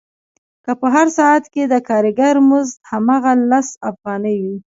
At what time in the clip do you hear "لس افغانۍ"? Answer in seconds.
3.51-4.35